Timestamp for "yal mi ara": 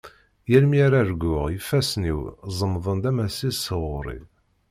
0.51-0.97